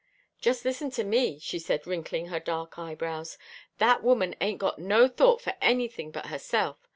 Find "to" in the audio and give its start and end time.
0.93-1.03